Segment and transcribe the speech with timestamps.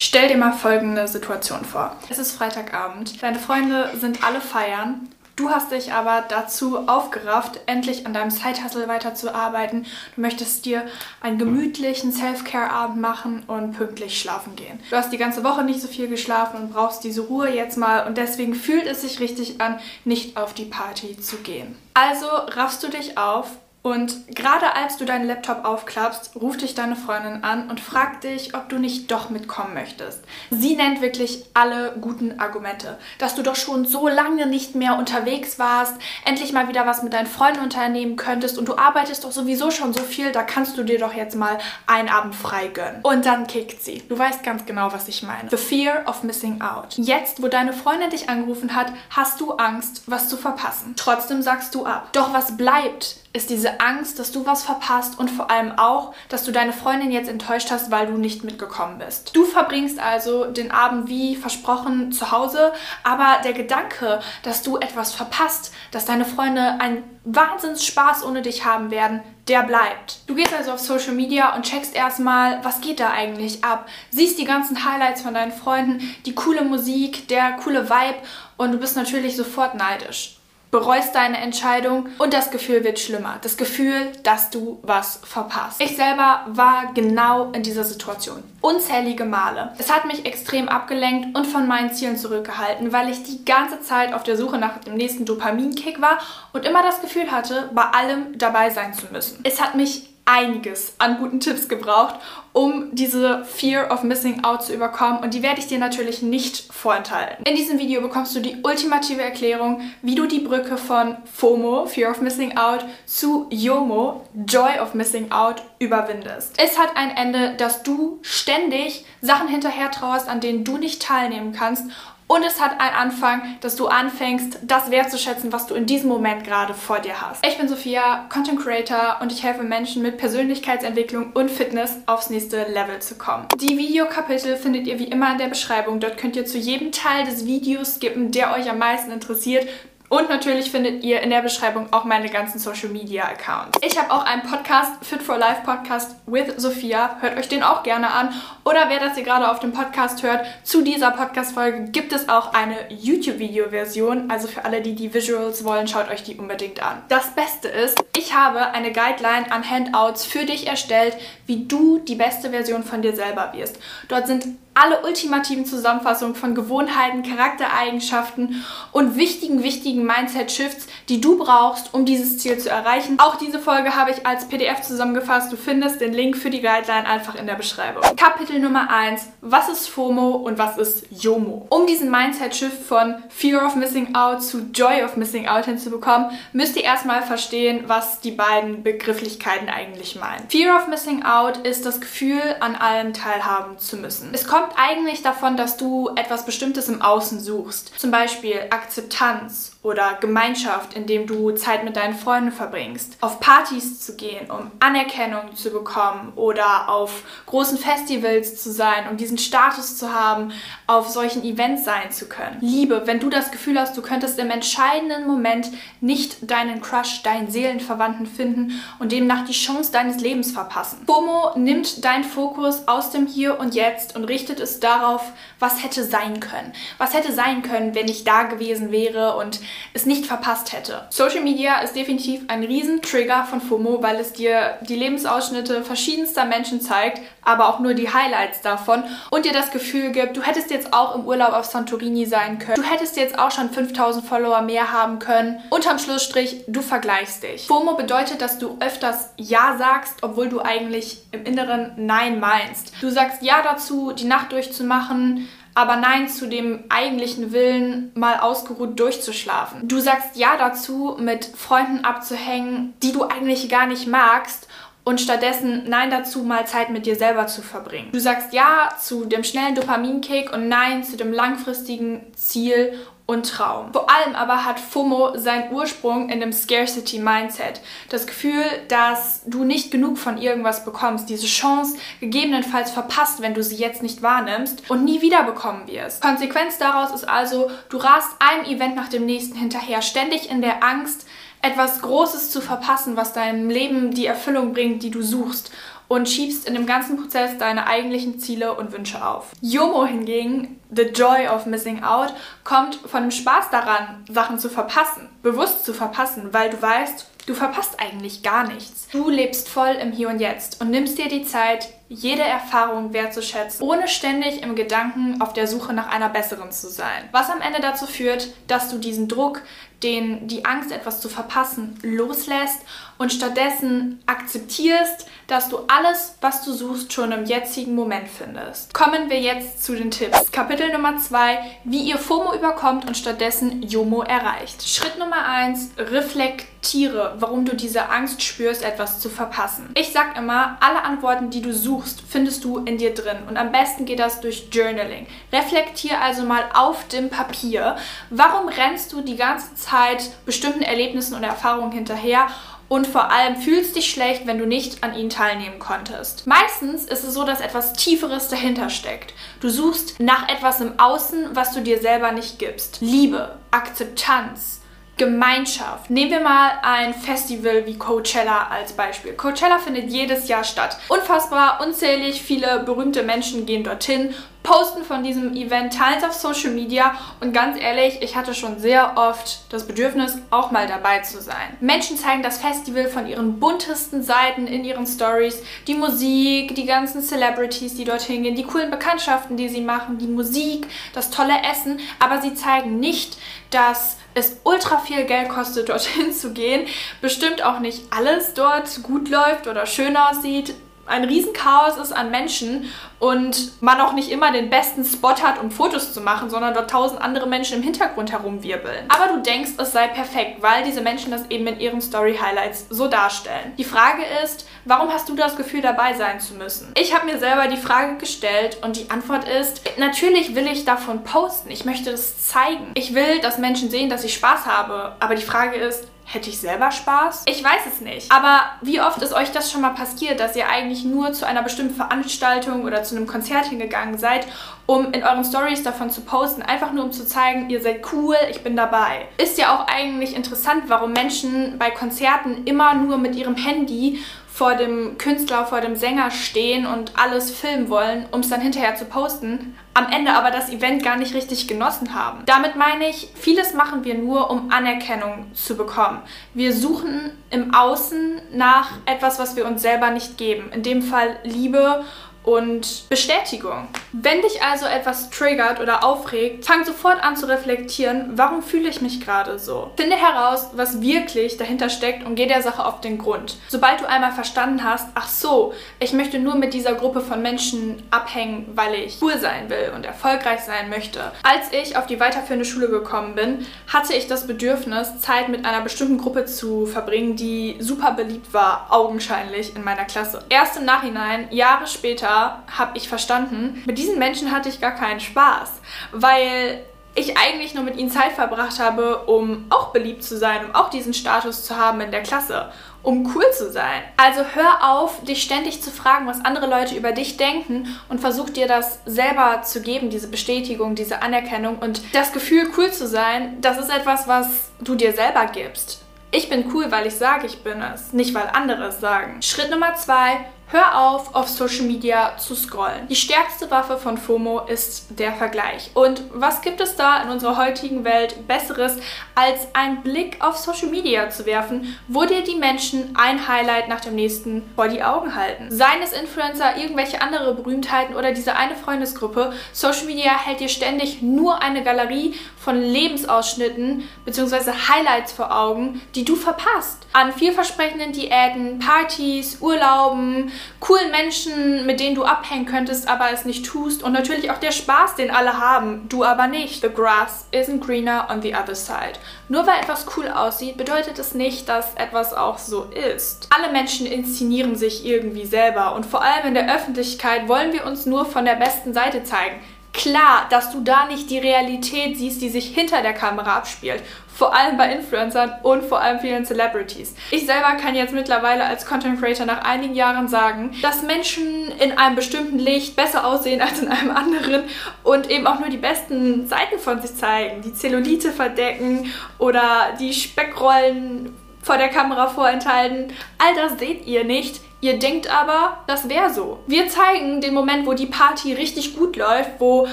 [0.00, 1.96] Stell dir mal folgende Situation vor.
[2.08, 8.06] Es ist Freitagabend, deine Freunde sind alle feiern, du hast dich aber dazu aufgerafft, endlich
[8.06, 9.86] an deinem Side-Hustle weiterzuarbeiten.
[10.14, 10.86] Du möchtest dir
[11.20, 14.78] einen gemütlichen Self-Care-Abend machen und pünktlich schlafen gehen.
[14.88, 18.06] Du hast die ganze Woche nicht so viel geschlafen und brauchst diese Ruhe jetzt mal
[18.06, 21.76] und deswegen fühlt es sich richtig an, nicht auf die Party zu gehen.
[21.94, 23.50] Also raffst du dich auf
[23.82, 28.54] und gerade als du deinen Laptop aufklappst, ruft dich deine Freundin an und fragt dich,
[28.54, 30.24] ob du nicht doch mitkommen möchtest.
[30.50, 35.58] Sie nennt wirklich alle guten Argumente, dass du doch schon so lange nicht mehr unterwegs
[35.58, 35.94] warst,
[36.24, 39.92] endlich mal wieder was mit deinen Freunden unternehmen könntest und du arbeitest doch sowieso schon
[39.92, 43.00] so viel, da kannst du dir doch jetzt mal einen Abend frei gönnen.
[43.02, 44.02] Und dann kickt sie.
[44.08, 45.48] Du weißt ganz genau, was ich meine.
[45.50, 46.94] The fear of missing out.
[46.96, 50.94] Jetzt, wo deine Freundin dich angerufen hat, hast du Angst, was zu verpassen.
[50.96, 52.08] Trotzdem sagst du ab.
[52.12, 56.44] Doch was bleibt, ist diese Angst, dass du was verpasst und vor allem auch, dass
[56.44, 59.36] du deine Freundin jetzt enttäuscht hast, weil du nicht mitgekommen bist.
[59.36, 62.72] Du verbringst also den Abend wie versprochen zu Hause,
[63.04, 68.90] aber der Gedanke, dass du etwas verpasst, dass deine Freunde einen Wahnsinnsspaß ohne dich haben
[68.90, 70.20] werden, der bleibt.
[70.26, 73.88] Du gehst also auf Social Media und checkst erstmal, was geht da eigentlich ab.
[74.10, 78.18] Siehst die ganzen Highlights von deinen Freunden, die coole Musik, der coole Vibe
[78.56, 80.37] und du bist natürlich sofort neidisch
[80.70, 83.38] bereust deine Entscheidung und das Gefühl wird schlimmer.
[83.42, 85.80] Das Gefühl, dass du was verpasst.
[85.80, 88.42] Ich selber war genau in dieser Situation.
[88.60, 89.72] Unzählige Male.
[89.78, 94.12] Es hat mich extrem abgelenkt und von meinen Zielen zurückgehalten, weil ich die ganze Zeit
[94.12, 96.18] auf der Suche nach dem nächsten Dopaminkick war
[96.52, 99.40] und immer das Gefühl hatte, bei allem dabei sein zu müssen.
[99.44, 102.16] Es hat mich einiges an guten Tipps gebraucht,
[102.52, 106.72] um diese Fear of Missing Out zu überkommen und die werde ich dir natürlich nicht
[106.72, 107.44] vorenthalten.
[107.46, 112.10] In diesem Video bekommst du die ultimative Erklärung, wie du die Brücke von FOMO, Fear
[112.10, 116.54] of Missing Out, zu YOMO, Joy of Missing Out, überwindest.
[116.58, 121.52] Es hat ein Ende, dass du ständig Sachen hinterher trauerst, an denen du nicht teilnehmen
[121.52, 121.84] kannst
[122.28, 126.44] und es hat einen Anfang, dass du anfängst, das wertzuschätzen, was du in diesem Moment
[126.44, 127.44] gerade vor dir hast.
[127.44, 132.64] Ich bin Sophia, Content Creator und ich helfe Menschen mit Persönlichkeitsentwicklung und Fitness aufs nächste
[132.64, 133.48] Level zu kommen.
[133.58, 136.00] Die Videokapitel findet ihr wie immer in der Beschreibung.
[136.00, 139.66] Dort könnt ihr zu jedem Teil des Videos skippen, der euch am meisten interessiert.
[140.08, 143.78] Und natürlich findet ihr in der Beschreibung auch meine ganzen Social Media Accounts.
[143.82, 147.16] Ich habe auch einen Podcast, Fit for Life Podcast with Sophia.
[147.20, 148.30] Hört euch den auch gerne an.
[148.64, 152.54] Oder wer das hier gerade auf dem Podcast hört, zu dieser Podcast-Folge gibt es auch
[152.54, 154.30] eine YouTube-Video-Version.
[154.30, 157.02] Also für alle, die die Visuals wollen, schaut euch die unbedingt an.
[157.08, 161.16] Das Beste ist, ich habe eine Guideline an Handouts für dich erstellt,
[161.46, 163.78] wie du die beste Version von dir selber wirst.
[164.08, 164.46] Dort sind
[164.78, 172.38] alle ultimativen Zusammenfassungen von Gewohnheiten, Charaktereigenschaften und wichtigen, wichtigen Mindset-Shifts, die du brauchst, um dieses
[172.38, 173.18] Ziel zu erreichen.
[173.18, 175.52] Auch diese Folge habe ich als PDF zusammengefasst.
[175.52, 178.02] Du findest den Link für die Guideline einfach in der Beschreibung.
[178.16, 179.26] Kapitel Nummer 1.
[179.40, 181.66] Was ist FOMO und was ist YOMO?
[181.70, 186.76] Um diesen Mindset-Shift von Fear of Missing Out zu Joy of Missing Out hinzubekommen, müsst
[186.76, 190.48] ihr erstmal verstehen, was die beiden Begrifflichkeiten eigentlich meinen.
[190.48, 194.30] Fear of Missing Out ist das Gefühl, an allem teilhaben zu müssen.
[194.32, 197.98] Es kommt kommt eigentlich davon, dass du etwas Bestimmtes im Außen suchst.
[197.98, 203.16] Zum Beispiel Akzeptanz oder Gemeinschaft, indem du Zeit mit deinen Freunden verbringst.
[203.20, 209.16] Auf Partys zu gehen, um Anerkennung zu bekommen oder auf großen Festivals zu sein, um
[209.16, 210.52] diesen Status zu haben,
[210.88, 212.58] auf solchen Events sein zu können.
[212.60, 215.68] Liebe, wenn du das Gefühl hast, du könntest im entscheidenden Moment
[216.00, 221.04] nicht deinen Crush, deinen Seelenverwandten finden und demnach die Chance deines Lebens verpassen.
[221.06, 226.02] FOMO nimmt deinen Fokus aus dem Hier und Jetzt und richtet es darauf, was hätte
[226.02, 226.72] sein können.
[226.98, 229.60] Was hätte sein können, wenn ich da gewesen wäre und
[229.94, 231.06] es nicht verpasst hätte.
[231.10, 236.80] Social Media ist definitiv ein Riesentrigger von FOMO, weil es dir die Lebensausschnitte verschiedenster Menschen
[236.80, 240.92] zeigt, aber auch nur die Highlights davon und dir das Gefühl gibt, du hättest jetzt
[240.92, 242.76] auch im Urlaub auf Santorini sein können.
[242.76, 245.60] Du hättest jetzt auch schon 5000 Follower mehr haben können.
[245.70, 247.66] Unterm Schlussstrich, du vergleichst dich.
[247.66, 252.92] FOMO bedeutet, dass du öfters Ja sagst, obwohl du eigentlich im Inneren Nein meinst.
[253.00, 255.48] Du sagst Ja dazu, die Nacht durchzumachen,
[255.78, 259.86] aber nein zu dem eigentlichen Willen, mal ausgeruht durchzuschlafen.
[259.86, 264.66] Du sagst ja dazu, mit Freunden abzuhängen, die du eigentlich gar nicht magst
[265.04, 268.08] und stattdessen Nein dazu, mal Zeit mit dir selber zu verbringen.
[268.10, 272.98] Du sagst Ja zu dem schnellen Dopaminkick und Nein zu dem langfristigen Ziel
[273.30, 273.92] und Traum.
[273.92, 277.82] Vor allem aber hat FOMO seinen Ursprung in dem Scarcity Mindset.
[278.08, 283.62] Das Gefühl, dass du nicht genug von irgendwas bekommst, diese Chance gegebenenfalls verpasst, wenn du
[283.62, 286.22] sie jetzt nicht wahrnimmst und nie wieder bekommen wirst.
[286.22, 290.82] Konsequenz daraus ist also, du rast einem Event nach dem nächsten hinterher, ständig in der
[290.82, 291.26] Angst,
[291.60, 295.70] etwas Großes zu verpassen, was deinem Leben die Erfüllung bringt, die du suchst.
[296.08, 299.52] Und schiebst in dem ganzen Prozess deine eigentlichen Ziele und Wünsche auf.
[299.60, 302.34] JOMO hingegen, The Joy of Missing Out,
[302.64, 307.54] kommt von dem Spaß daran, Sachen zu verpassen, bewusst zu verpassen, weil du weißt, Du
[307.54, 309.08] verpasst eigentlich gar nichts.
[309.10, 313.82] Du lebst voll im Hier und Jetzt und nimmst dir die Zeit, jede Erfahrung wertzuschätzen,
[313.82, 317.26] ohne ständig im Gedanken auf der Suche nach einer besseren zu sein.
[317.32, 319.62] Was am Ende dazu führt, dass du diesen Druck,
[320.02, 322.82] den die Angst, etwas zu verpassen, loslässt
[323.16, 328.92] und stattdessen akzeptierst, dass du alles, was du suchst, schon im jetzigen Moment findest.
[328.92, 330.52] Kommen wir jetzt zu den Tipps.
[330.52, 334.86] Kapitel Nummer 2, wie ihr FOMO überkommt und stattdessen JOMO erreicht.
[334.86, 339.88] Schritt Nummer 1, reflektiere, warum du diese Angst spürst, etwas zu verpassen.
[339.94, 343.72] Ich sag immer, alle Antworten, die du suchst, findest du in dir drin und am
[343.72, 345.26] besten geht das durch Journaling.
[345.50, 347.96] Reflektier also mal auf dem Papier,
[348.28, 352.48] warum rennst du die ganze Zeit bestimmten Erlebnissen und Erfahrungen hinterher
[352.88, 356.46] und vor allem fühlst dich schlecht, wenn du nicht an ihnen teilnehmen konntest.
[356.46, 359.34] Meistens ist es so, dass etwas Tieferes dahinter steckt.
[359.60, 362.98] Du suchst nach etwas im Außen, was du dir selber nicht gibst.
[363.00, 364.80] Liebe, Akzeptanz,
[365.18, 366.10] Gemeinschaft.
[366.10, 369.32] Nehmen wir mal ein Festival wie Coachella als Beispiel.
[369.32, 370.96] Coachella findet jedes Jahr statt.
[371.08, 374.32] Unfassbar, unzählig viele berühmte Menschen gehen dorthin,
[374.68, 378.78] posten von diesem Event, teilen es auf Social Media und ganz ehrlich, ich hatte schon
[378.78, 381.78] sehr oft das Bedürfnis, auch mal dabei zu sein.
[381.80, 387.22] Menschen zeigen das Festival von ihren buntesten Seiten in ihren Stories, die Musik, die ganzen
[387.22, 391.98] Celebrities, die dorthin gehen, die coolen Bekanntschaften, die sie machen, die Musik, das tolle Essen,
[392.18, 393.38] aber sie zeigen nicht,
[393.70, 396.86] dass es ultra viel Geld kostet, dorthin zu gehen.
[397.22, 400.74] Bestimmt auch nicht alles dort gut läuft oder schön aussieht
[401.08, 405.70] ein Riesenchaos ist an Menschen und man auch nicht immer den besten Spot hat, um
[405.70, 409.06] Fotos zu machen, sondern dort tausend andere Menschen im Hintergrund herumwirbeln.
[409.08, 413.08] Aber du denkst, es sei perfekt, weil diese Menschen das eben in ihren Story-Highlights so
[413.08, 413.72] darstellen.
[413.76, 416.92] Die Frage ist, warum hast du das Gefühl, dabei sein zu müssen?
[416.96, 421.24] Ich habe mir selber die Frage gestellt und die Antwort ist, natürlich will ich davon
[421.24, 421.70] posten.
[421.70, 422.92] Ich möchte das zeigen.
[422.94, 425.16] Ich will, dass Menschen sehen, dass ich Spaß habe.
[425.20, 427.44] Aber die Frage ist, Hätte ich selber Spaß?
[427.46, 428.30] Ich weiß es nicht.
[428.30, 431.62] Aber wie oft ist euch das schon mal passiert, dass ihr eigentlich nur zu einer
[431.62, 434.46] bestimmten Veranstaltung oder zu einem Konzert hingegangen seid,
[434.84, 438.36] um in euren Stories davon zu posten, einfach nur um zu zeigen, ihr seid cool,
[438.50, 439.26] ich bin dabei.
[439.38, 444.20] Ist ja auch eigentlich interessant, warum Menschen bei Konzerten immer nur mit ihrem Handy
[444.58, 448.96] vor dem Künstler, vor dem Sänger stehen und alles filmen wollen, um es dann hinterher
[448.96, 452.42] zu posten, am Ende aber das Event gar nicht richtig genossen haben.
[452.44, 456.22] Damit meine ich, vieles machen wir nur, um Anerkennung zu bekommen.
[456.54, 460.72] Wir suchen im Außen nach etwas, was wir uns selber nicht geben.
[460.72, 462.04] In dem Fall Liebe
[462.48, 463.88] und Bestätigung.
[464.12, 469.02] Wenn dich also etwas triggert oder aufregt, fang sofort an zu reflektieren, warum fühle ich
[469.02, 469.90] mich gerade so?
[469.98, 473.58] Finde heraus, was wirklich dahinter steckt und geh der Sache auf den Grund.
[473.68, 478.02] Sobald du einmal verstanden hast, ach so, ich möchte nur mit dieser Gruppe von Menschen
[478.10, 481.20] abhängen, weil ich cool sein will und erfolgreich sein möchte.
[481.42, 485.82] Als ich auf die weiterführende Schule gekommen bin, hatte ich das Bedürfnis, Zeit mit einer
[485.82, 490.42] bestimmten Gruppe zu verbringen, die super beliebt war, augenscheinlich in meiner Klasse.
[490.48, 492.37] Erst im Nachhinein, Jahre später,
[492.76, 495.70] habe ich verstanden, mit diesen Menschen hatte ich gar keinen Spaß,
[496.12, 496.84] weil
[497.18, 500.88] ich eigentlich nur mit ihnen Zeit verbracht habe, um auch beliebt zu sein, um auch
[500.90, 502.70] diesen Status zu haben in der Klasse,
[503.02, 504.02] um cool zu sein.
[504.16, 508.50] Also hör auf, dich ständig zu fragen, was andere Leute über dich denken und versuch
[508.50, 513.60] dir das selber zu geben, diese Bestätigung, diese Anerkennung und das Gefühl, cool zu sein,
[513.60, 516.02] das ist etwas, was du dir selber gibst.
[516.30, 519.40] Ich bin cool, weil ich sage, ich bin es, nicht weil andere es sagen.
[519.40, 523.08] Schritt Nummer zwei, Hör auf, auf Social Media zu scrollen.
[523.08, 525.90] Die stärkste Waffe von FOMO ist der Vergleich.
[525.94, 528.98] Und was gibt es da in unserer heutigen Welt Besseres,
[529.34, 534.00] als einen Blick auf Social Media zu werfen, wo dir die Menschen ein Highlight nach
[534.00, 535.70] dem nächsten vor die Augen halten?
[535.70, 541.22] Seien es Influencer, irgendwelche andere Berühmtheiten oder diese eine Freundesgruppe, Social Media hält dir ständig
[541.22, 542.34] nur eine Galerie
[542.68, 544.72] von Lebensausschnitten bzw.
[544.72, 547.06] Highlights vor Augen, die du verpasst.
[547.14, 553.64] An vielversprechenden Diäten, Partys, Urlauben, coolen Menschen, mit denen du abhängen könntest, aber es nicht
[553.64, 554.02] tust.
[554.02, 556.82] Und natürlich auch der Spaß, den alle haben, du aber nicht.
[556.82, 559.14] The grass isn't greener on the other side.
[559.48, 563.48] Nur weil etwas cool aussieht, bedeutet es nicht, dass etwas auch so ist.
[563.48, 568.04] Alle Menschen inszenieren sich irgendwie selber und vor allem in der Öffentlichkeit wollen wir uns
[568.04, 569.58] nur von der besten Seite zeigen
[569.98, 574.02] klar, dass du da nicht die Realität siehst, die sich hinter der Kamera abspielt.
[574.32, 577.16] Vor allem bei Influencern und vor allem vielen Celebrities.
[577.32, 581.98] Ich selber kann jetzt mittlerweile als Content Creator nach einigen Jahren sagen, dass Menschen in
[581.98, 584.62] einem bestimmten Licht besser aussehen als in einem anderen
[585.02, 587.62] und eben auch nur die besten Seiten von sich zeigen.
[587.62, 593.12] Die Zellulite verdecken oder die Speckrollen vor der Kamera vorenthalten.
[593.38, 596.60] All das seht ihr nicht Ihr denkt aber, das wäre so.
[596.66, 599.88] Wir zeigen den Moment, wo die Party richtig gut läuft, wo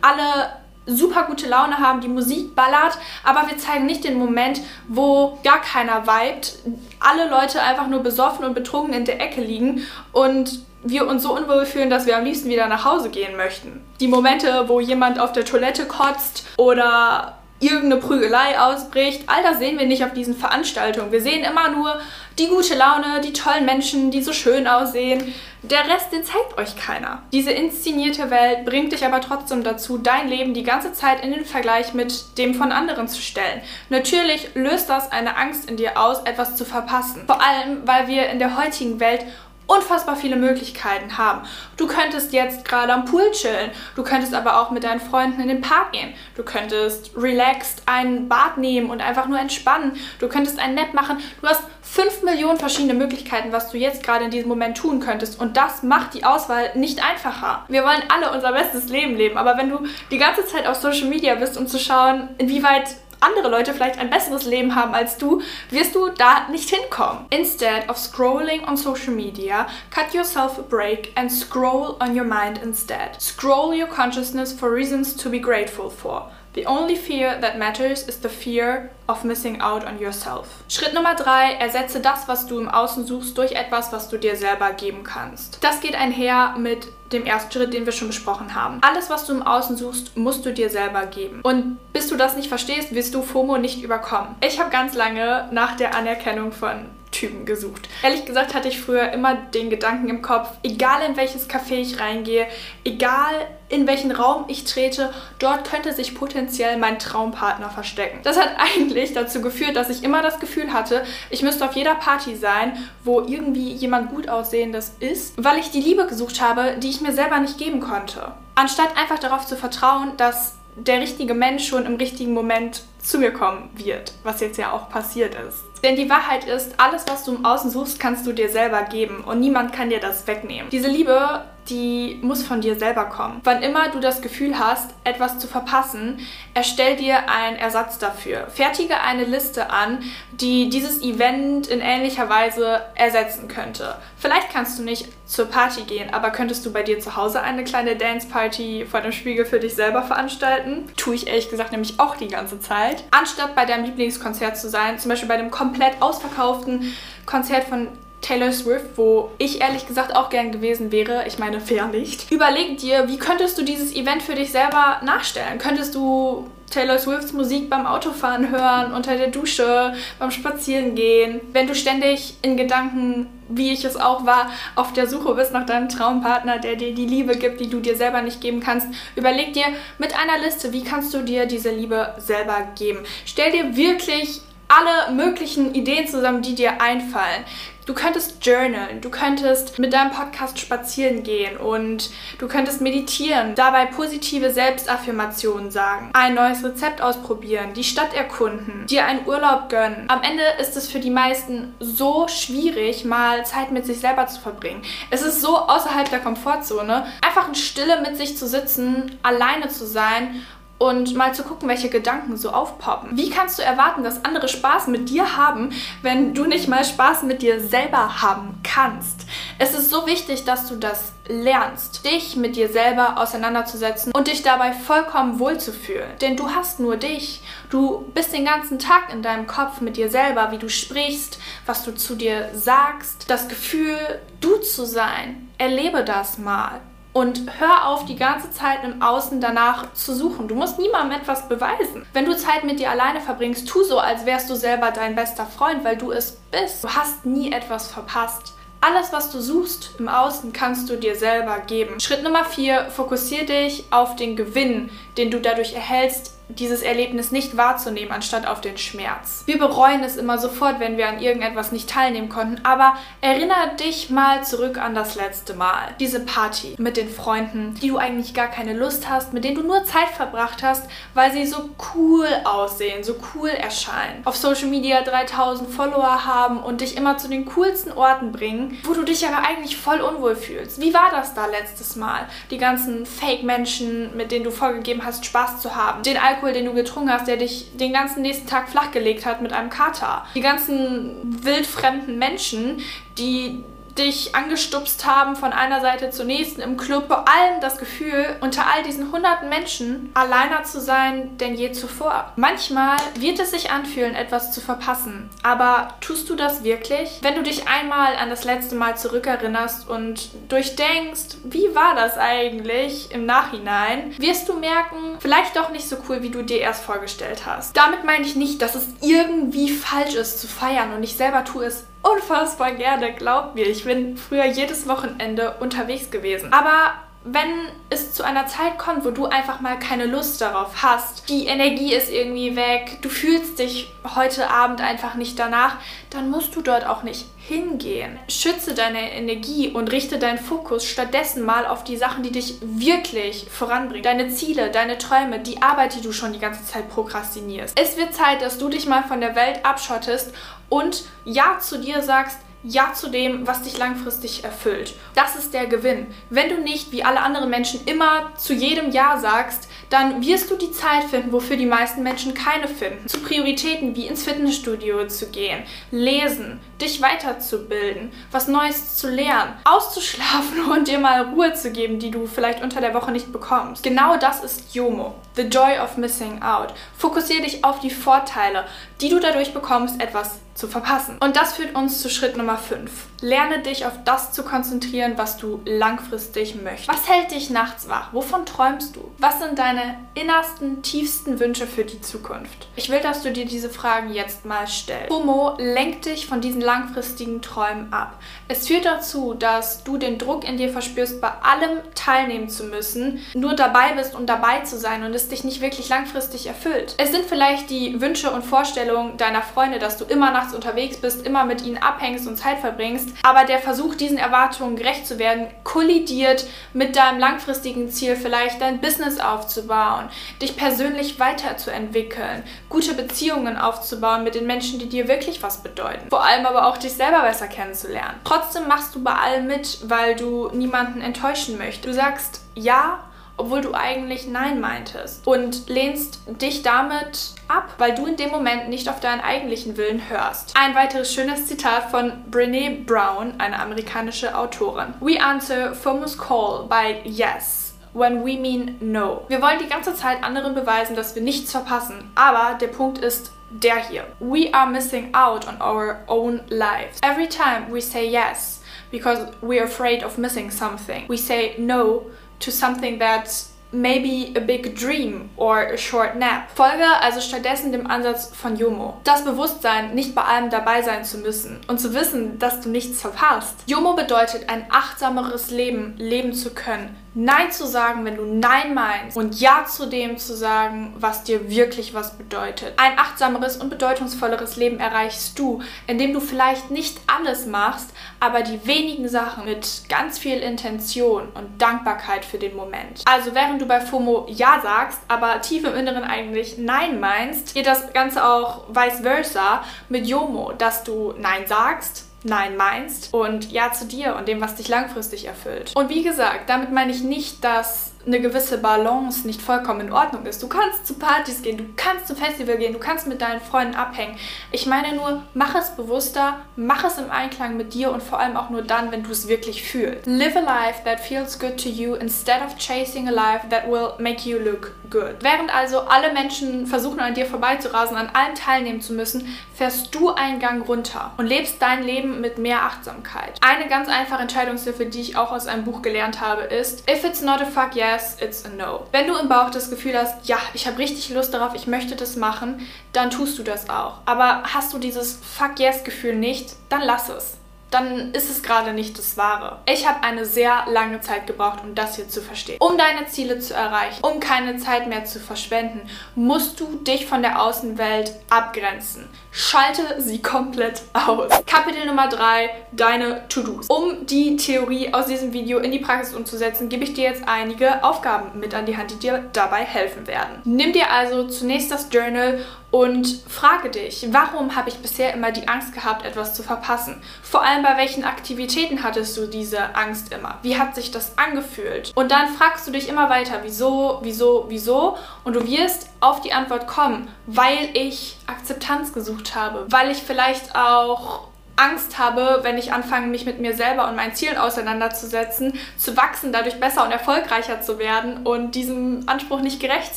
[0.00, 0.50] alle
[0.86, 5.60] super gute Laune haben, die Musik ballert, aber wir zeigen nicht den Moment, wo gar
[5.60, 6.58] keiner vibet,
[7.00, 9.82] alle Leute einfach nur besoffen und betrunken in der Ecke liegen
[10.12, 13.84] und wir uns so unwohl fühlen, dass wir am liebsten wieder nach Hause gehen möchten.
[13.98, 19.24] Die Momente, wo jemand auf der Toilette kotzt oder irgendeine Prügelei ausbricht.
[19.26, 21.10] All das sehen wir nicht auf diesen Veranstaltungen.
[21.10, 21.98] Wir sehen immer nur
[22.38, 25.34] die gute Laune, die tollen Menschen, die so schön aussehen.
[25.62, 27.22] Der Rest, den zeigt euch keiner.
[27.32, 31.44] Diese inszenierte Welt bringt dich aber trotzdem dazu, dein Leben die ganze Zeit in den
[31.44, 33.62] Vergleich mit dem von anderen zu stellen.
[33.88, 37.24] Natürlich löst das eine Angst in dir aus, etwas zu verpassen.
[37.26, 39.24] Vor allem, weil wir in der heutigen Welt
[39.66, 41.42] unfassbar viele Möglichkeiten haben.
[41.76, 45.48] Du könntest jetzt gerade am Pool chillen, du könntest aber auch mit deinen Freunden in
[45.48, 50.58] den Park gehen, du könntest relaxed ein Bad nehmen und einfach nur entspannen, du könntest
[50.58, 54.48] ein Nap machen, du hast fünf Millionen verschiedene Möglichkeiten, was du jetzt gerade in diesem
[54.48, 57.64] Moment tun könntest und das macht die Auswahl nicht einfacher.
[57.68, 59.80] Wir wollen alle unser bestes Leben leben, aber wenn du
[60.10, 64.10] die ganze Zeit auf Social Media bist, um zu schauen, inwieweit andere Leute vielleicht ein
[64.10, 67.26] besseres Leben haben als du, wirst du da nicht hinkommen.
[67.30, 72.60] Instead of scrolling on social media, cut yourself a break and scroll on your mind
[72.62, 73.20] instead.
[73.20, 76.30] Scroll your consciousness for reasons to be grateful for.
[76.56, 80.64] The only fear that matters is the fear of missing out on yourself.
[80.68, 84.36] Schritt Nummer drei, ersetze das, was du im Außen suchst, durch etwas, was du dir
[84.36, 85.62] selber geben kannst.
[85.62, 88.78] Das geht einher mit dem ersten Schritt, den wir schon besprochen haben.
[88.82, 91.40] Alles, was du im Außen suchst, musst du dir selber geben.
[91.42, 94.34] Und bis du das nicht verstehst, wirst du FOMO nicht überkommen.
[94.40, 97.88] Ich habe ganz lange nach der Anerkennung von Typen gesucht.
[98.02, 101.98] Ehrlich gesagt hatte ich früher immer den Gedanken im Kopf, egal in welches Café ich
[101.98, 102.46] reingehe,
[102.84, 103.34] egal
[103.68, 108.20] in welchen Raum ich trete, dort könnte sich potenziell mein Traumpartner verstecken.
[108.22, 111.94] Das hat eigentlich dazu geführt, dass ich immer das Gefühl hatte, ich müsste auf jeder
[111.94, 116.90] Party sein, wo irgendwie jemand gut aussehendes ist, weil ich die Liebe gesucht habe, die
[116.90, 118.32] ich mir selber nicht geben konnte.
[118.54, 123.32] Anstatt einfach darauf zu vertrauen, dass der richtige Mensch schon im richtigen Moment zu mir
[123.32, 125.64] kommen wird, was jetzt ja auch passiert ist.
[125.86, 129.22] Denn die Wahrheit ist, alles, was du im Außen suchst, kannst du dir selber geben
[129.22, 130.68] und niemand kann dir das wegnehmen.
[130.70, 133.40] Diese Liebe, die muss von dir selber kommen.
[133.44, 136.18] Wann immer du das Gefühl hast, etwas zu verpassen,
[136.54, 138.46] erstell dir einen Ersatz dafür.
[138.48, 139.98] Fertige eine Liste an,
[140.32, 143.96] die dieses Event in ähnlicher Weise ersetzen könnte.
[144.18, 147.64] Vielleicht kannst du nicht zur Party gehen, aber könntest du bei dir zu Hause eine
[147.64, 150.90] kleine Dance Party vor dem Spiegel für dich selber veranstalten?
[150.96, 153.04] Tue ich ehrlich gesagt nämlich auch die ganze Zeit.
[153.10, 156.94] Anstatt bei deinem Lieblingskonzert zu sein, zum Beispiel bei dem komplett ausverkauften
[157.24, 157.88] Konzert von
[158.20, 161.24] Taylor Swift, wo ich ehrlich gesagt auch gern gewesen wäre.
[161.26, 162.30] Ich meine, fair nicht.
[162.30, 165.58] Überleg dir, wie könntest du dieses Event für dich selber nachstellen?
[165.58, 171.40] Könntest du Taylor Swifts Musik beim Autofahren hören, unter der Dusche, beim Spazierengehen?
[171.52, 175.66] Wenn du ständig in Gedanken, wie ich es auch war, auf der Suche bist nach
[175.66, 179.52] deinem Traumpartner, der dir die Liebe gibt, die du dir selber nicht geben kannst, überleg
[179.52, 179.66] dir
[179.98, 183.00] mit einer Liste, wie kannst du dir diese Liebe selber geben.
[183.24, 187.44] Stell dir wirklich alle möglichen Ideen zusammen, die dir einfallen.
[187.86, 193.86] Du könntest journalen, du könntest mit deinem Podcast spazieren gehen und du könntest meditieren, dabei
[193.86, 200.06] positive Selbstaffirmationen sagen, ein neues Rezept ausprobieren, die Stadt erkunden, dir einen Urlaub gönnen.
[200.08, 204.40] Am Ende ist es für die meisten so schwierig, mal Zeit mit sich selber zu
[204.40, 204.82] verbringen.
[205.10, 209.86] Es ist so außerhalb der Komfortzone, einfach in Stille mit sich zu sitzen, alleine zu
[209.86, 210.42] sein
[210.78, 213.16] und mal zu gucken, welche Gedanken so aufpoppen.
[213.16, 215.70] Wie kannst du erwarten, dass andere Spaß mit dir haben,
[216.02, 219.26] wenn du nicht mal Spaß mit dir selber haben kannst?
[219.58, 224.42] Es ist so wichtig, dass du das lernst, dich mit dir selber auseinanderzusetzen und dich
[224.42, 226.10] dabei vollkommen wohlzufühlen.
[226.20, 227.42] Denn du hast nur dich.
[227.70, 231.84] Du bist den ganzen Tag in deinem Kopf mit dir selber, wie du sprichst, was
[231.84, 233.30] du zu dir sagst.
[233.30, 233.96] Das Gefühl,
[234.40, 235.48] du zu sein.
[235.58, 236.80] Erlebe das mal.
[237.16, 240.48] Und hör auf, die ganze Zeit im Außen danach zu suchen.
[240.48, 242.04] Du musst niemandem etwas beweisen.
[242.12, 245.46] Wenn du Zeit mit dir alleine verbringst, tu so, als wärst du selber dein bester
[245.46, 246.84] Freund, weil du es bist.
[246.84, 248.52] Du hast nie etwas verpasst.
[248.82, 251.98] Alles, was du suchst im Außen, kannst du dir selber geben.
[252.00, 257.56] Schritt Nummer 4, fokussier dich auf den Gewinn, den du dadurch erhältst, dieses Erlebnis nicht
[257.56, 259.42] wahrzunehmen, anstatt auf den Schmerz.
[259.46, 264.10] Wir bereuen es immer sofort, wenn wir an irgendetwas nicht teilnehmen konnten, aber erinnere dich
[264.10, 265.94] mal zurück an das letzte Mal.
[265.98, 269.62] Diese Party mit den Freunden, die du eigentlich gar keine Lust hast, mit denen du
[269.62, 274.24] nur Zeit verbracht hast, weil sie so cool aussehen, so cool erscheinen.
[274.24, 278.94] Auf Social Media 3000 Follower haben und dich immer zu den coolsten Orten bringen, wo
[278.94, 280.80] du dich aber eigentlich voll unwohl fühlst.
[280.80, 282.28] Wie war das da letztes Mal?
[282.50, 286.02] Die ganzen Fake-Menschen, mit denen du vorgegeben hast, Spaß zu haben.
[286.02, 289.52] Den Alkohol den du getrunken hast, der dich den ganzen nächsten Tag flachgelegt hat mit
[289.52, 290.26] einem Kater.
[290.34, 292.82] Die ganzen wildfremden Menschen,
[293.16, 293.64] die
[293.98, 297.06] dich angestupst haben von einer Seite zur nächsten im Club.
[297.08, 302.32] Vor allem das Gefühl, unter all diesen hunderten Menschen alleiner zu sein denn je zuvor.
[302.36, 305.30] Manchmal wird es sich anfühlen, etwas zu verpassen.
[305.42, 307.18] Aber tust du das wirklich?
[307.22, 313.10] Wenn du dich einmal an das letzte Mal zurückerinnerst und durchdenkst, wie war das eigentlich
[313.12, 317.42] im Nachhinein, wirst du merken, vielleicht doch nicht so cool, wie du dir erst vorgestellt
[317.46, 317.76] hast.
[317.76, 321.64] Damit meine ich nicht, dass es irgendwie falsch ist zu feiern und ich selber tue
[321.64, 321.84] es
[322.14, 323.66] unfassbar gerne, glaub mir.
[323.66, 326.52] Ich bin früher jedes Wochenende unterwegs gewesen.
[326.52, 326.94] Aber
[327.24, 327.50] wenn
[327.90, 331.92] es zu einer Zeit kommt, wo du einfach mal keine Lust darauf hast, die Energie
[331.92, 335.76] ist irgendwie weg, du fühlst dich heute Abend einfach nicht danach,
[336.10, 338.18] dann musst du dort auch nicht hingehen.
[338.28, 343.46] Schütze deine Energie und richte deinen Fokus stattdessen mal auf die Sachen, die dich wirklich
[343.50, 344.02] voranbringen.
[344.02, 347.78] Deine Ziele, deine Träume, die Arbeit, die du schon die ganze Zeit prokrastinierst.
[347.78, 350.32] Es wird Zeit, dass du dich mal von der Welt abschottest
[350.68, 354.94] und Ja zu dir sagst, ja zu dem, was dich langfristig erfüllt.
[355.14, 356.08] Das ist der Gewinn.
[356.30, 360.56] Wenn du nicht wie alle anderen Menschen immer zu jedem Ja sagst, dann wirst du
[360.56, 363.08] die Zeit finden, wofür die meisten Menschen keine finden.
[363.08, 370.64] Zu Prioritäten wie ins Fitnessstudio zu gehen, lesen, dich weiterzubilden, was Neues zu lernen, auszuschlafen
[370.72, 373.82] und dir mal Ruhe zu geben, die du vielleicht unter der Woche nicht bekommst.
[373.82, 376.74] Genau das ist JOMO, the joy of missing out.
[376.96, 378.64] Fokussiere dich auf die Vorteile,
[379.00, 381.18] die du dadurch bekommst, etwas zu verpassen.
[381.20, 382.90] Und das führt uns zu Schritt Nummer 5.
[383.20, 386.88] Lerne dich auf das zu konzentrieren, was du langfristig möchtest.
[386.88, 388.12] Was hält dich nachts wach?
[388.12, 389.10] Wovon träumst du?
[389.18, 392.68] Was sind deine innersten, tiefsten Wünsche für die Zukunft?
[392.76, 395.08] Ich will, dass du dir diese Fragen jetzt mal stellst.
[395.08, 398.18] FOMO lenkt dich von diesen langfristigen Träumen ab.
[398.48, 403.20] Es führt dazu, dass du den Druck in dir verspürst, bei allem teilnehmen zu müssen,
[403.34, 406.94] nur dabei bist, um dabei zu sein und es dich nicht wirklich langfristig erfüllt.
[406.98, 411.26] Es sind vielleicht die Wünsche und Vorstellungen deiner Freunde, dass du immer nachts unterwegs bist,
[411.26, 415.48] immer mit ihnen abhängst und Zeit verbringst, aber der Versuch, diesen Erwartungen gerecht zu werden,
[415.64, 420.08] kollidiert mit deinem langfristigen Ziel, vielleicht dein Business aufzubauen,
[420.40, 426.08] dich persönlich weiterzuentwickeln, gute Beziehungen aufzubauen mit den Menschen, die dir wirklich was bedeuten.
[426.10, 428.20] Vor allem aber auch dich selber besser kennenzulernen.
[428.24, 431.86] Trotzdem machst du bei allem mit, weil du niemanden enttäuschen möchtest.
[431.86, 433.00] Du sagst ja,
[433.36, 438.68] obwohl du eigentlich Nein meintest und lehnst dich damit ab, weil du in dem Moment
[438.68, 440.54] nicht auf deinen eigentlichen Willen hörst.
[440.56, 444.94] Ein weiteres schönes Zitat von Brene Brown, eine amerikanische Autorin.
[445.00, 449.24] We answer FOMO's call by yes when we mean no.
[449.28, 453.32] Wir wollen die ganze Zeit anderen beweisen, dass wir nichts verpassen, aber der Punkt ist
[453.50, 454.04] der hier.
[454.18, 456.98] We are missing out on our own lives.
[457.02, 462.06] Every time we say yes because we're afraid of missing something, we say no
[462.40, 466.50] to something that's maybe a big dream or a short nap.
[466.54, 469.00] Folge also stattdessen dem Ansatz von Jomo.
[469.04, 473.00] Das Bewusstsein, nicht bei allem dabei sein zu müssen und zu wissen, dass du nichts
[473.00, 473.54] verpasst.
[473.66, 479.16] Jomo bedeutet, ein achtsameres Leben leben zu können, Nein zu sagen, wenn du Nein meinst
[479.16, 482.74] und Ja zu dem zu sagen, was dir wirklich was bedeutet.
[482.76, 487.88] Ein achtsameres und bedeutungsvolleres Leben erreichst du, indem du vielleicht nicht alles machst,
[488.26, 493.02] aber die wenigen Sachen mit ganz viel Intention und Dankbarkeit für den Moment.
[493.06, 497.68] Also während du bei FOMO Ja sagst, aber tief im Inneren eigentlich Nein meinst, geht
[497.68, 503.72] das Ganze auch vice versa mit JOMO, dass du Nein sagst, Nein meinst und Ja
[503.72, 505.72] zu dir und dem, was dich langfristig erfüllt.
[505.76, 510.26] Und wie gesagt, damit meine ich nicht, dass eine gewisse Balance nicht vollkommen in Ordnung
[510.26, 510.42] ist.
[510.42, 513.74] Du kannst zu Partys gehen, du kannst zum Festival gehen, du kannst mit deinen Freunden
[513.74, 514.16] abhängen.
[514.52, 518.36] Ich meine nur, mach es bewusster, mach es im Einklang mit dir und vor allem
[518.36, 520.06] auch nur dann, wenn du es wirklich fühlst.
[520.06, 523.90] Live a life that feels good to you instead of chasing a life that will
[523.98, 525.16] make you look good.
[525.20, 530.10] Während also alle Menschen versuchen an dir vorbeizurasen, an allem teilnehmen zu müssen, fährst du
[530.10, 533.40] einen Gang runter und lebst dein Leben mit mehr Achtsamkeit.
[533.40, 537.22] Eine ganz einfache Entscheidungshilfe, die ich auch aus einem Buch gelernt habe, ist If it's
[537.22, 538.86] not a fuck yes, yes, it's a no.
[538.92, 541.96] Wenn du im Bauch das Gefühl hast, ja, ich habe richtig Lust darauf, ich möchte
[541.96, 543.98] das machen, dann tust du das auch.
[544.04, 547.38] Aber hast du dieses Fuck yes Gefühl nicht, dann lass es
[547.70, 549.58] dann ist es gerade nicht das Wahre.
[549.66, 552.58] Ich habe eine sehr lange Zeit gebraucht, um das hier zu verstehen.
[552.60, 557.22] Um deine Ziele zu erreichen, um keine Zeit mehr zu verschwenden, musst du dich von
[557.22, 559.08] der Außenwelt abgrenzen.
[559.30, 561.30] Schalte sie komplett aus.
[561.46, 563.66] Kapitel Nummer 3, deine To-Dos.
[563.68, 567.84] Um die Theorie aus diesem Video in die Praxis umzusetzen, gebe ich dir jetzt einige
[567.84, 570.40] Aufgaben mit an die Hand, die dir dabei helfen werden.
[570.44, 575.48] Nimm dir also zunächst das Journal und frage dich, warum habe ich bisher immer die
[575.48, 577.02] Angst gehabt, etwas zu verpassen?
[577.22, 580.38] Vor allem bei welchen Aktivitäten hattest du diese Angst immer?
[580.42, 581.92] Wie hat sich das angefühlt?
[581.94, 584.98] Und dann fragst du dich immer weiter, wieso, wieso, wieso?
[585.24, 590.54] Und du wirst auf die Antwort kommen, weil ich Akzeptanz gesucht habe, weil ich vielleicht
[590.54, 595.96] auch Angst habe, wenn ich anfange, mich mit mir selber und meinen Zielen auseinanderzusetzen, zu
[595.96, 599.96] wachsen, dadurch besser und erfolgreicher zu werden und diesem Anspruch nicht gerecht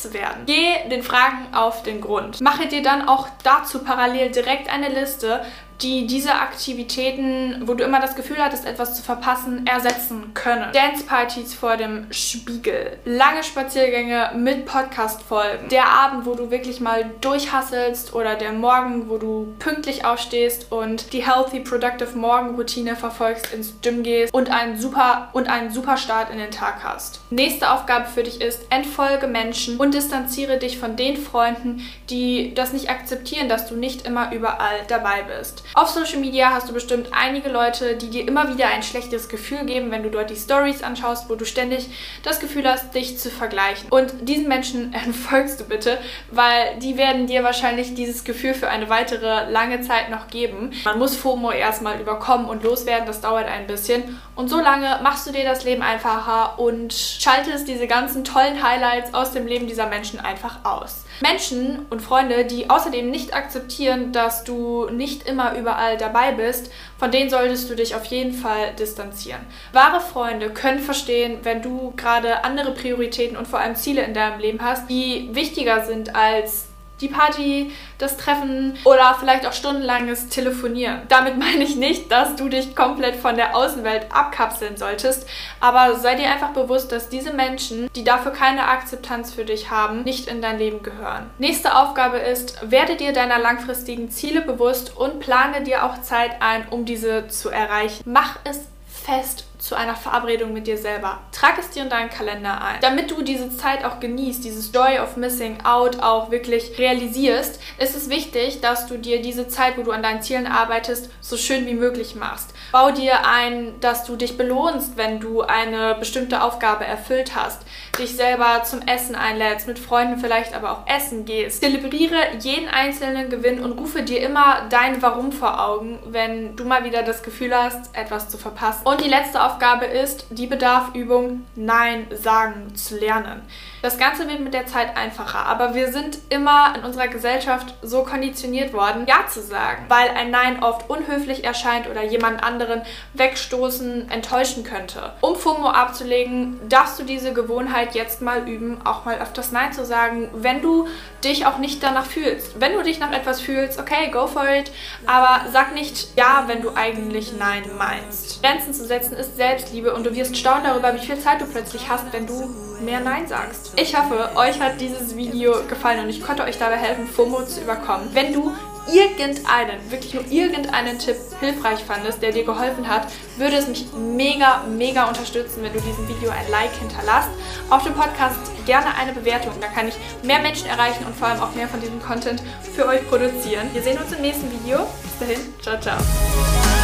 [0.00, 0.44] zu werden.
[0.46, 2.40] Geh den Fragen auf den Grund.
[2.40, 5.44] Mache dir dann auch dazu parallel direkt eine Liste,
[5.82, 10.66] die diese Aktivitäten, wo du immer das Gefühl hattest, etwas zu verpassen, ersetzen können.
[10.72, 18.14] Dancepartys vor dem Spiegel, lange Spaziergänge mit Podcast-Folgen, der Abend, wo du wirklich mal durchhasselst
[18.14, 24.02] oder der Morgen, wo du pünktlich aufstehst und die Healthy Productive Morgenroutine verfolgst, ins Gym
[24.02, 27.20] gehst und einen super und einen super Start in den Tag hast.
[27.30, 32.72] Nächste Aufgabe für dich ist, entfolge Menschen und distanziere dich von den Freunden, die das
[32.72, 35.62] nicht akzeptieren, dass du nicht immer überall dabei bist.
[35.72, 39.64] Auf Social Media hast du bestimmt einige Leute, die dir immer wieder ein schlechtes Gefühl
[39.66, 41.88] geben, wenn du dort die Stories anschaust, wo du ständig
[42.24, 43.88] das Gefühl hast, dich zu vergleichen.
[43.88, 45.98] Und diesen Menschen entfolgst du bitte,
[46.32, 50.72] weil die werden dir wahrscheinlich dieses Gefühl für eine weitere lange Zeit noch geben.
[50.84, 54.18] Man muss FOMO erstmal überkommen und loswerden, das dauert ein bisschen.
[54.34, 59.14] Und so lange machst du dir das Leben einfacher und schaltest diese ganzen tollen Highlights
[59.14, 61.04] aus dem Leben dieser Menschen einfach aus.
[61.20, 67.10] Menschen und Freunde, die außerdem nicht akzeptieren, dass du nicht immer überall dabei bist, von
[67.10, 69.40] denen solltest du dich auf jeden Fall distanzieren.
[69.72, 74.40] Wahre Freunde können verstehen, wenn du gerade andere Prioritäten und vor allem Ziele in deinem
[74.40, 76.69] Leben hast, die wichtiger sind als
[77.00, 81.02] die Party, das Treffen oder vielleicht auch stundenlanges Telefonieren.
[81.08, 85.26] Damit meine ich nicht, dass du dich komplett von der Außenwelt abkapseln solltest,
[85.60, 90.02] aber sei dir einfach bewusst, dass diese Menschen, die dafür keine Akzeptanz für dich haben,
[90.02, 91.30] nicht in dein Leben gehören.
[91.38, 96.66] Nächste Aufgabe ist, werde dir deiner langfristigen Ziele bewusst und plane dir auch Zeit ein,
[96.70, 98.02] um diese zu erreichen.
[98.06, 101.20] Mach es fest zu einer Verabredung mit dir selber.
[101.32, 102.80] Trag es dir in deinen Kalender ein.
[102.80, 107.94] Damit du diese Zeit auch genießt, dieses Joy of Missing Out auch wirklich realisierst, ist
[107.94, 111.66] es wichtig, dass du dir diese Zeit, wo du an deinen Zielen arbeitest, so schön
[111.66, 112.54] wie möglich machst.
[112.72, 117.62] Bau dir ein, dass du dich belohnst, wenn du eine bestimmte Aufgabe erfüllt hast.
[117.98, 121.60] Dich selber zum Essen einlädst, mit Freunden vielleicht aber auch essen gehst.
[121.60, 126.84] Zelebriere jeden einzelnen Gewinn und rufe dir immer dein Warum vor Augen, wenn du mal
[126.84, 128.86] wieder das Gefühl hast, etwas zu verpassen.
[128.86, 133.42] Und die letzte Aufgabe Aufgabe ist, die Bedarfübung Nein sagen zu lernen.
[133.82, 138.02] Das Ganze wird mit der Zeit einfacher, aber wir sind immer in unserer Gesellschaft so
[138.02, 142.82] konditioniert worden, Ja zu sagen, weil ein Nein oft unhöflich erscheint oder jemand anderen
[143.14, 145.14] wegstoßen, enttäuschen könnte.
[145.22, 149.86] Um FOMO abzulegen, darfst du diese Gewohnheit jetzt mal üben, auch mal öfters Nein zu
[149.86, 150.86] sagen, wenn du
[151.24, 152.60] dich auch nicht danach fühlst.
[152.60, 154.70] Wenn du dich nach etwas fühlst, okay, go for it,
[155.06, 158.42] aber sag nicht Ja, wenn du eigentlich Nein meinst.
[158.42, 161.88] Grenzen zu setzen ist Selbstliebe und du wirst staunen darüber, wie viel Zeit du plötzlich
[161.88, 163.72] hast, wenn du mehr Nein sagst.
[163.76, 167.60] Ich hoffe, euch hat dieses Video gefallen und ich konnte euch dabei helfen, FOMO zu
[167.60, 168.08] überkommen.
[168.12, 168.52] Wenn du
[168.92, 174.64] irgendeinen, wirklich nur irgendeinen Tipp hilfreich fandest, der dir geholfen hat, würde es mich mega,
[174.76, 177.30] mega unterstützen, wenn du diesem Video ein Like hinterlasst.
[177.68, 181.40] Auf dem Podcast gerne eine Bewertung, da kann ich mehr Menschen erreichen und vor allem
[181.40, 182.42] auch mehr von diesem Content
[182.74, 183.68] für euch produzieren.
[183.72, 184.78] Wir sehen uns im nächsten Video.
[185.02, 186.79] Bis dahin, ciao, ciao.